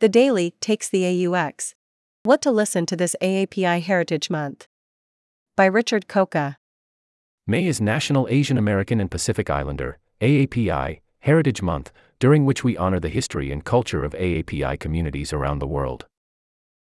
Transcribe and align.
The 0.00 0.08
Daily 0.08 0.54
takes 0.62 0.88
the 0.88 1.02
AUX. 1.02 1.74
What 2.22 2.40
to 2.40 2.50
listen 2.50 2.86
to 2.86 2.96
this 2.96 3.14
AAPI 3.20 3.82
Heritage 3.82 4.30
Month? 4.30 4.66
By 5.58 5.66
Richard 5.66 6.08
Coca. 6.08 6.56
May 7.46 7.66
is 7.66 7.82
National 7.82 8.26
Asian 8.30 8.56
American 8.56 8.98
and 8.98 9.10
Pacific 9.10 9.50
Islander, 9.50 9.98
AAPI, 10.22 11.00
Heritage 11.18 11.60
Month, 11.60 11.92
during 12.18 12.46
which 12.46 12.64
we 12.64 12.78
honor 12.78 12.98
the 12.98 13.10
history 13.10 13.52
and 13.52 13.62
culture 13.62 14.02
of 14.02 14.14
AAPI 14.14 14.80
communities 14.80 15.34
around 15.34 15.58
the 15.58 15.66
world. 15.66 16.06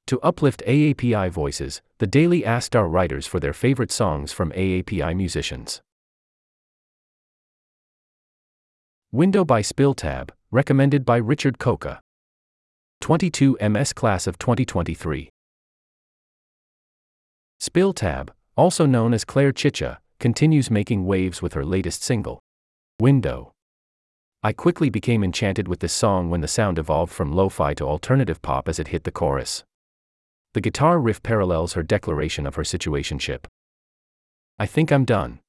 To 0.06 0.18
uplift 0.22 0.62
AAPI 0.66 1.28
voices, 1.28 1.82
The 1.98 2.06
Daily 2.06 2.46
asked 2.46 2.74
our 2.74 2.88
writers 2.88 3.26
for 3.26 3.40
their 3.40 3.52
favorite 3.52 3.92
songs 3.92 4.32
from 4.32 4.52
AAPI 4.52 5.14
musicians. 5.14 5.82
Window 9.10 9.44
by 9.44 9.60
Spill 9.60 9.92
Tab, 9.92 10.32
recommended 10.50 11.04
by 11.04 11.18
Richard 11.18 11.58
Coca. 11.58 12.00
22 13.02 13.58
MS 13.60 13.92
Class 13.92 14.28
of 14.28 14.38
2023. 14.38 15.28
Spill 17.58 17.92
Tab, 17.92 18.32
also 18.56 18.86
known 18.86 19.12
as 19.12 19.24
Claire 19.24 19.50
Chicha, 19.50 19.98
continues 20.20 20.70
making 20.70 21.04
waves 21.04 21.42
with 21.42 21.54
her 21.54 21.64
latest 21.64 22.04
single, 22.04 22.38
Window. 23.00 23.50
I 24.44 24.52
quickly 24.52 24.88
became 24.88 25.24
enchanted 25.24 25.66
with 25.66 25.80
this 25.80 25.92
song 25.92 26.30
when 26.30 26.42
the 26.42 26.46
sound 26.46 26.78
evolved 26.78 27.12
from 27.12 27.32
lo 27.32 27.48
fi 27.48 27.74
to 27.74 27.84
alternative 27.84 28.40
pop 28.40 28.68
as 28.68 28.78
it 28.78 28.88
hit 28.88 29.02
the 29.02 29.10
chorus. 29.10 29.64
The 30.54 30.60
guitar 30.60 31.00
riff 31.00 31.24
parallels 31.24 31.72
her 31.72 31.82
declaration 31.82 32.46
of 32.46 32.54
her 32.54 32.62
situationship. 32.62 33.46
I 34.60 34.66
think 34.66 34.92
I'm 34.92 35.04
done. 35.04 35.40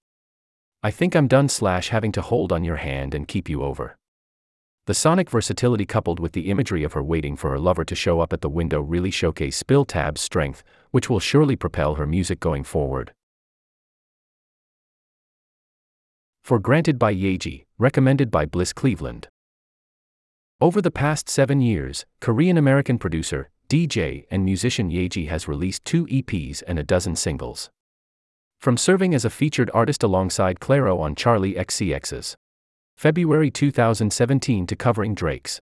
I 0.82 0.90
think 0.90 1.16
I'm 1.16 1.28
done 1.28 1.50
slash 1.50 1.90
having 1.90 2.14
to 2.14 2.22
hold 2.24 2.52
on 2.52 2.64
your 2.64 2.78
hand 2.78 3.14
and 3.14 3.28
keep 3.28 3.48
you 3.48 3.62
over. 3.62 3.96
The 4.86 4.94
sonic 4.94 5.30
versatility 5.30 5.86
coupled 5.86 6.20
with 6.20 6.34
the 6.34 6.50
imagery 6.50 6.84
of 6.84 6.92
her 6.92 7.02
waiting 7.02 7.38
for 7.38 7.52
her 7.52 7.60
lover 7.60 7.86
to 7.86 7.96
show 7.96 8.20
up 8.20 8.34
at 8.34 8.42
the 8.42 8.50
window 8.50 8.82
really 8.82 9.12
showcase 9.12 9.56
Spill 9.56 9.86
Tab's 9.86 10.20
strength, 10.20 10.62
which 10.92 11.10
will 11.10 11.22
surely 11.22 11.56
propel 11.56 11.96
her 11.96 12.06
music 12.06 12.42
going 12.42 12.66
forward. 12.66 13.14
For 16.44 16.60
Granted 16.60 17.00
by 17.00 17.16
Yaeji, 17.16 17.64
recommended 17.78 18.30
by 18.30 18.46
Bliss 18.46 18.74
Cleveland. 18.74 19.30
Over 20.60 20.82
the 20.82 20.92
past 20.92 21.30
seven 21.30 21.62
years, 21.62 22.06
Korean 22.20 22.58
American 22.58 22.98
producer, 22.98 23.50
DJ, 23.70 24.26
and 24.30 24.44
musician 24.44 24.90
Yaeji 24.90 25.30
has 25.30 25.48
released 25.48 25.86
two 25.86 26.06
EPs 26.08 26.62
and 26.68 26.78
a 26.78 26.84
dozen 26.84 27.16
singles. 27.16 27.70
From 28.60 28.76
serving 28.76 29.16
as 29.16 29.24
a 29.24 29.30
featured 29.30 29.72
artist 29.74 30.04
alongside 30.04 30.60
Clairo 30.60 31.00
on 31.00 31.16
Charli 31.16 31.58
XCX's 31.58 32.36
February 32.98 33.52
2017 33.52 34.66
to 34.66 34.76
covering 34.76 35.14
Drake's 35.14 35.60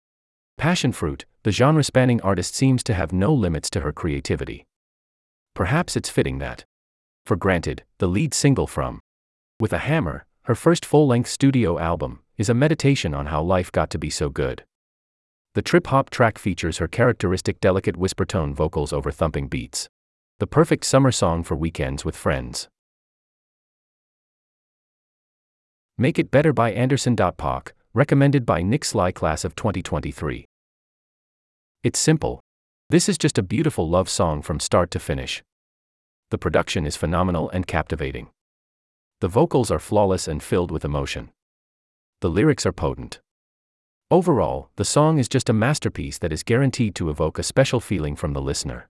Passion 0.58 0.92
Fruit, 0.92 1.24
the 1.42 1.50
genre 1.50 1.82
spanning 1.82 2.20
artist 2.20 2.54
seems 2.54 2.82
to 2.82 2.92
have 2.92 3.12
no 3.12 3.32
limits 3.32 3.70
to 3.70 3.80
her 3.80 3.92
creativity. 3.92 4.66
Perhaps 5.54 5.96
it's 5.96 6.10
fitting 6.10 6.38
that. 6.38 6.64
For 7.24 7.36
granted, 7.36 7.84
the 7.98 8.08
lead 8.08 8.34
single 8.34 8.66
from 8.66 9.00
With 9.58 9.72
a 9.72 9.78
Hammer, 9.78 10.26
her 10.42 10.54
first 10.54 10.84
full 10.84 11.06
length 11.06 11.30
studio 11.30 11.78
album, 11.78 12.20
is 12.36 12.48
a 12.48 12.54
meditation 12.54 13.14
on 13.14 13.26
how 13.26 13.42
life 13.42 13.72
got 13.72 13.88
to 13.90 13.98
be 13.98 14.10
so 14.10 14.28
good. 14.28 14.64
The 15.54 15.62
trip 15.62 15.86
hop 15.86 16.10
track 16.10 16.38
features 16.38 16.78
her 16.78 16.88
characteristic 16.88 17.58
delicate 17.60 17.96
whisper 17.96 18.24
tone 18.24 18.54
vocals 18.54 18.92
over 18.92 19.10
thumping 19.10 19.48
beats. 19.48 19.88
The 20.40 20.46
perfect 20.46 20.84
summer 20.84 21.10
song 21.10 21.42
for 21.42 21.56
weekends 21.56 22.04
with 22.04 22.16
friends. 22.16 22.68
Make 26.00 26.18
It 26.18 26.30
Better 26.30 26.54
by 26.54 26.72
Anderson.Paak, 26.72 27.72
recommended 27.92 28.46
by 28.46 28.62
Nick 28.62 28.86
Sly 28.86 29.12
Class 29.12 29.44
of 29.44 29.54
2023. 29.54 30.46
It's 31.84 31.98
simple. 31.98 32.40
This 32.88 33.06
is 33.06 33.18
just 33.18 33.36
a 33.36 33.42
beautiful 33.42 33.86
love 33.86 34.08
song 34.08 34.40
from 34.40 34.60
start 34.60 34.90
to 34.92 34.98
finish. 34.98 35.42
The 36.30 36.38
production 36.38 36.86
is 36.86 36.96
phenomenal 36.96 37.50
and 37.50 37.66
captivating. 37.66 38.30
The 39.20 39.28
vocals 39.28 39.70
are 39.70 39.78
flawless 39.78 40.26
and 40.26 40.42
filled 40.42 40.70
with 40.70 40.86
emotion. 40.86 41.32
The 42.22 42.30
lyrics 42.30 42.64
are 42.64 42.72
potent. 42.72 43.20
Overall, 44.10 44.70
the 44.76 44.86
song 44.86 45.18
is 45.18 45.28
just 45.28 45.50
a 45.50 45.52
masterpiece 45.52 46.16
that 46.16 46.32
is 46.32 46.42
guaranteed 46.42 46.94
to 46.94 47.10
evoke 47.10 47.38
a 47.38 47.42
special 47.42 47.78
feeling 47.78 48.16
from 48.16 48.32
the 48.32 48.40
listener. 48.40 48.88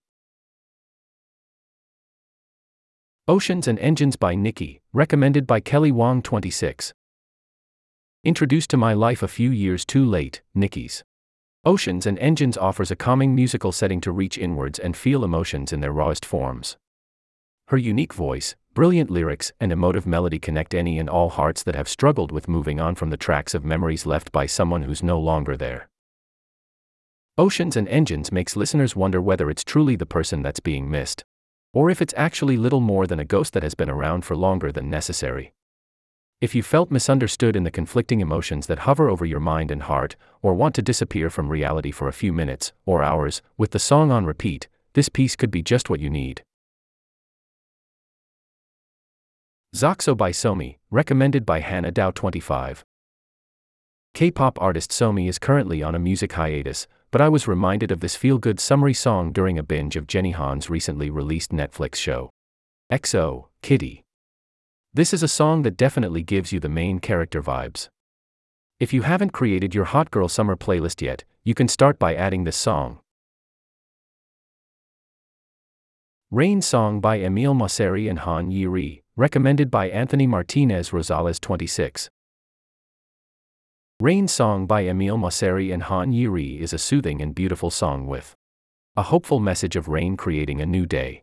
Oceans 3.27 3.67
and 3.67 3.81
Engines 3.81 4.15
by 4.15 4.37
NIKI, 4.37 4.79
recommended 4.93 5.49
by 5.49 5.59
Kelly 5.59 5.91
Wong 5.91 6.23
26. 6.23 6.93
Introduced 8.23 8.69
to 8.69 8.77
my 8.77 8.93
life 8.93 9.23
a 9.23 9.29
few 9.29 9.51
years 9.51 9.87
too 9.87 10.05
late, 10.05 10.43
NIKI's 10.55 11.03
Oceans 11.65 12.05
and 12.05 12.19
Engines 12.19 12.59
offers 12.59 12.91
a 12.91 12.97
calming 12.97 13.35
musical 13.35 13.73
setting 13.73 13.99
to 14.03 14.13
reach 14.13 14.37
inwards 14.37 14.79
and 14.79 14.95
feel 14.95 15.25
emotions 15.25 15.73
in 15.73 15.81
their 15.81 15.91
rawest 15.91 16.27
forms. 16.27 16.77
Her 17.69 17.79
unique 17.79 18.13
voice, 18.13 18.57
brilliant 18.75 19.11
lyrics, 19.11 19.53
and 19.59 19.73
emotive 19.73 20.07
melody 20.07 20.39
connect 20.39 20.75
any 20.75 20.99
and 20.99 21.09
all 21.09 21.31
hearts 21.31 21.63
that 21.63 21.75
have 21.75 21.89
struggled 21.89 22.31
with 22.31 22.47
moving 22.47 22.79
on 22.79 22.95
from 22.95 23.09
the 23.09 23.17
tracks 23.17 23.55
of 23.55 23.65
memories 23.65 24.05
left 24.05 24.31
by 24.33 24.45
someone 24.45 24.83
who's 24.83 25.03
no 25.03 25.19
longer 25.19 25.57
there. 25.57 25.89
Oceans 27.39 27.75
and 27.75 27.89
Engines 27.89 28.31
makes 28.31 28.55
listeners 28.55 28.95
wonder 28.95 29.23
whether 29.23 29.49
it's 29.49 29.65
truly 29.65 29.97
the 29.97 30.05
person 30.05 30.43
that's 30.43 30.61
being 30.61 30.91
missed, 30.91 31.25
or 31.73 31.89
if 31.89 32.03
it's 32.03 32.13
actually 32.19 32.59
little 32.59 32.81
more 32.81 33.07
than 33.07 33.19
a 33.19 33.25
ghost 33.25 33.55
that 33.55 33.63
has 33.63 33.75
been 33.75 33.89
around 33.89 34.27
for 34.27 34.37
longer 34.37 34.71
than 34.71 34.91
necessary. 34.91 35.55
If 36.41 36.55
you 36.55 36.63
felt 36.63 36.91
misunderstood 36.91 37.55
in 37.55 37.65
the 37.65 37.71
conflicting 37.71 38.21
emotions 38.21 38.67
that 38.67 38.81
hover 38.81 39.11
over 39.11 39.27
your 39.27 39.41
mind 39.41 39.71
and 39.71 39.83
heart, 39.83 40.17
or 40.41 40.55
want 40.55 40.75
to 40.77 40.83
disappear 40.83 41.29
from 41.29 41.51
reality 41.51 41.91
for 41.91 42.09
a 42.09 42.15
few 42.15 42.33
minutes 42.33 42.73
or 42.87 43.03
hours, 43.03 43.43
with 43.59 43.73
the 43.73 43.79
song 43.79 44.11
on 44.11 44.25
repeat, 44.25 44.67
this 44.95 45.11
piece 45.11 45.37
could 45.37 45.51
be 45.51 45.63
just 45.63 45.91
what 45.91 46.01
you 46.01 46.09
need. 46.09 46.43
XOXO 49.77 50.17
by 50.17 50.31
Somi, 50.31 50.79
recommended 50.91 51.45
by 51.45 51.61
Hannah 51.61 51.93
Dow 51.93 52.11
25. 52.11 52.87
K 54.15 54.31
pop 54.31 54.59
artist 54.63 54.91
Somi 54.93 55.29
is 55.29 55.39
currently 55.39 55.83
on 55.83 55.95
a 55.95 55.99
music 55.99 56.33
hiatus, 56.33 56.89
but 57.11 57.21
I 57.21 57.29
was 57.29 57.47
reminded 57.47 57.93
of 57.93 58.01
this 58.01 58.17
feel 58.17 58.39
good 58.39 58.59
summary 58.59 58.95
song 58.95 59.31
during 59.31 59.59
a 59.59 59.63
binge 59.63 59.95
of 59.95 60.07
Jenny 60.07 60.33
Han's 60.33 60.71
recently 60.71 61.11
released 61.11 61.53
Netflix 61.53 61.97
show. 61.97 62.31
XO, 62.91 63.49
Kitty. 63.61 64.05
This 64.93 65.15
is 65.15 65.23
a 65.23 65.29
song 65.29 65.63
that 65.63 65.77
definitely 65.77 66.25
gives 66.25 66.51
you 66.51 66.59
the 66.59 66.69
main 66.69 66.99
character 66.99 67.41
vibes. 67.41 67.89
If 68.81 68.93
you 68.93 69.03
haven't 69.03 69.31
created 69.31 69.73
your 69.73 69.85
Hot 69.85 70.11
Girl 70.11 70.27
Summer 70.27 70.57
playlist 70.57 71.01
yet, 71.01 71.23
you 71.45 71.55
can 71.55 71.69
start 71.69 71.97
by 71.97 72.17
adding 72.17 72.43
this 72.43 72.57
song. 72.57 72.99
Rain 76.33 76.61
Song 76.61 77.01
by 77.01 77.21
Emile 77.21 77.55
Mosseri 77.55 78.11
and 78.11 78.19
Han 78.19 78.51
Yi 78.51 79.03
recommended 79.15 79.71
by 79.71 79.89
Anthony 79.89 80.27
Martinez 80.27 80.91
Rosales 80.91 81.41
26. 81.41 82.11
Rain 84.01 84.27
Song 84.27 84.67
by 84.67 84.87
Emile 84.87 85.19
Mosseri 85.19 85.73
and 85.73 85.85
Han 85.85 86.13
Yi 86.13 86.61
is 86.61 86.73
a 86.73 86.79
soothing 86.79 87.23
and 87.23 87.33
beautiful 87.33 87.71
song 87.71 88.09
with 88.09 88.35
a 88.97 89.05
hopeful 89.05 89.39
message 89.39 89.77
of 89.77 89.87
rain 89.87 90.17
creating 90.17 90.61
a 90.61 90.67
new 90.67 90.85
day. 90.85 91.23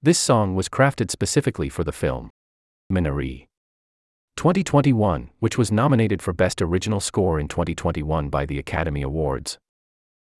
This 0.00 0.18
song 0.18 0.54
was 0.54 0.70
crafted 0.70 1.10
specifically 1.10 1.68
for 1.68 1.84
the 1.84 1.92
film. 1.92 2.30
Minari. 2.90 3.46
2021, 4.36 5.30
which 5.38 5.56
was 5.56 5.70
nominated 5.70 6.20
for 6.20 6.32
Best 6.32 6.60
Original 6.60 6.98
Score 6.98 7.38
in 7.38 7.46
2021 7.46 8.28
by 8.28 8.44
the 8.44 8.58
Academy 8.58 9.02
Awards. 9.02 9.58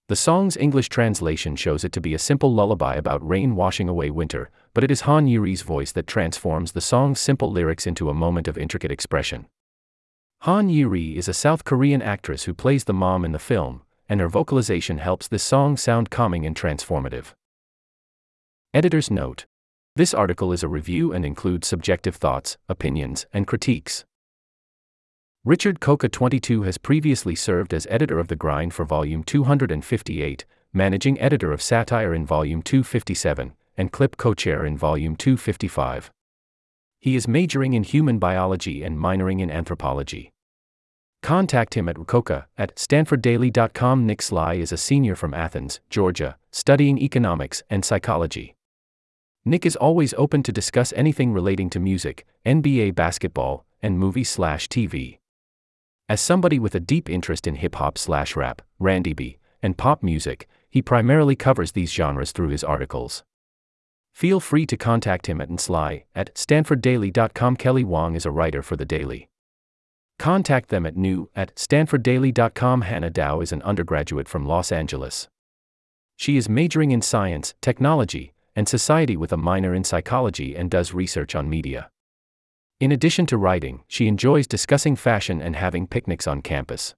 The 0.08 0.16
song's 0.16 0.56
English 0.56 0.88
translation 0.88 1.54
shows 1.54 1.84
it 1.84 1.92
to 1.92 2.00
be 2.00 2.12
a 2.12 2.18
simple 2.18 2.52
lullaby 2.52 2.96
about 2.96 3.24
rain 3.24 3.54
washing 3.54 3.88
away 3.88 4.10
winter, 4.10 4.50
but 4.74 4.82
it 4.82 4.90
is 4.90 5.02
Han 5.02 5.28
Ye-ri's 5.28 5.62
voice 5.62 5.92
that 5.92 6.08
transforms 6.08 6.72
the 6.72 6.80
song's 6.80 7.20
simple 7.20 7.52
lyrics 7.52 7.86
into 7.86 8.10
a 8.10 8.14
moment 8.14 8.48
of 8.48 8.58
intricate 8.58 8.90
expression. 8.90 9.46
Han 10.40 10.68
Yuri 10.68 11.16
is 11.16 11.28
a 11.28 11.34
South 11.34 11.64
Korean 11.64 12.02
actress 12.02 12.44
who 12.44 12.54
plays 12.54 12.84
the 12.84 12.94
mom 12.94 13.24
in 13.24 13.30
the 13.30 13.38
film, 13.38 13.82
and 14.08 14.18
her 14.18 14.28
vocalization 14.28 14.98
helps 14.98 15.28
this 15.28 15.44
song 15.44 15.76
sound 15.76 16.10
calming 16.10 16.44
and 16.44 16.56
transformative. 16.56 17.34
Editor's 18.74 19.10
note 19.10 19.46
this 20.00 20.14
article 20.14 20.50
is 20.50 20.62
a 20.62 20.68
review 20.68 21.12
and 21.12 21.26
includes 21.26 21.68
subjective 21.68 22.16
thoughts, 22.16 22.56
opinions, 22.70 23.26
and 23.34 23.46
critiques. 23.46 24.06
Richard 25.44 25.78
Coca 25.78 26.08
22 26.08 26.62
has 26.62 26.78
previously 26.78 27.34
served 27.34 27.74
as 27.74 27.86
editor 27.90 28.18
of 28.18 28.28
The 28.28 28.34
Grind 28.34 28.72
for 28.72 28.86
Volume 28.86 29.22
258, 29.22 30.46
managing 30.72 31.20
editor 31.20 31.52
of 31.52 31.60
Satire 31.60 32.14
in 32.14 32.24
Volume 32.24 32.62
257, 32.62 33.52
and 33.76 33.92
Clip 33.92 34.16
co 34.16 34.32
chair 34.32 34.64
in 34.64 34.78
Volume 34.78 35.16
255. 35.16 36.10
He 36.98 37.14
is 37.14 37.28
majoring 37.28 37.74
in 37.74 37.82
human 37.82 38.18
biology 38.18 38.82
and 38.82 38.96
minoring 38.96 39.42
in 39.42 39.50
anthropology. 39.50 40.30
Contact 41.22 41.74
him 41.74 41.90
at 41.90 42.06
Coca 42.06 42.46
at 42.56 42.74
stanforddaily.com. 42.76 44.06
Nick 44.06 44.22
Sly 44.22 44.54
is 44.54 44.72
a 44.72 44.78
senior 44.78 45.14
from 45.14 45.34
Athens, 45.34 45.80
Georgia, 45.90 46.38
studying 46.50 46.96
economics 46.96 47.62
and 47.68 47.84
psychology. 47.84 48.56
Nick 49.44 49.64
is 49.64 49.76
always 49.76 50.12
open 50.14 50.42
to 50.42 50.52
discuss 50.52 50.92
anything 50.94 51.32
relating 51.32 51.70
to 51.70 51.80
music, 51.80 52.26
NBA 52.44 52.94
basketball, 52.94 53.64
and 53.82 53.98
movie 53.98 54.24
slash 54.24 54.68
TV. 54.68 55.18
As 56.10 56.20
somebody 56.20 56.58
with 56.58 56.74
a 56.74 56.80
deep 56.80 57.08
interest 57.08 57.46
in 57.46 57.54
hip 57.54 57.76
hop 57.76 57.96
slash 57.96 58.36
rap, 58.36 58.60
R&B, 58.80 59.38
and 59.62 59.78
pop 59.78 60.02
music, 60.02 60.46
he 60.68 60.82
primarily 60.82 61.36
covers 61.36 61.72
these 61.72 61.92
genres 61.92 62.32
through 62.32 62.48
his 62.48 62.64
articles. 62.64 63.24
Feel 64.12 64.40
free 64.40 64.66
to 64.66 64.76
contact 64.76 65.26
him 65.26 65.40
at 65.40 65.48
nsly 65.48 66.04
at 66.14 66.34
stanforddaily.com. 66.34 67.56
Kelly 67.56 67.84
Wong 67.84 68.14
is 68.14 68.26
a 68.26 68.30
writer 68.30 68.62
for 68.62 68.76
The 68.76 68.84
Daily. 68.84 69.28
Contact 70.18 70.68
them 70.68 70.84
at 70.84 70.96
new 70.96 71.30
at 71.34 71.54
stanforddaily.com. 71.54 72.82
Hannah 72.82 73.08
Dow 73.08 73.40
is 73.40 73.52
an 73.52 73.62
undergraduate 73.62 74.28
from 74.28 74.44
Los 74.44 74.70
Angeles. 74.70 75.28
She 76.16 76.36
is 76.36 76.48
majoring 76.48 76.90
in 76.90 77.00
science, 77.00 77.54
technology, 77.62 78.34
and 78.60 78.68
society 78.68 79.16
with 79.16 79.32
a 79.32 79.38
minor 79.38 79.74
in 79.74 79.82
psychology 79.82 80.54
and 80.54 80.70
does 80.70 80.92
research 80.92 81.34
on 81.34 81.48
media. 81.48 81.88
In 82.78 82.92
addition 82.92 83.24
to 83.26 83.38
writing, 83.38 83.84
she 83.88 84.06
enjoys 84.06 84.46
discussing 84.46 84.96
fashion 84.96 85.40
and 85.40 85.56
having 85.56 85.86
picnics 85.86 86.26
on 86.26 86.42
campus. 86.42 86.94